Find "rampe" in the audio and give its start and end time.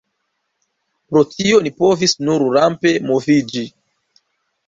2.57-2.93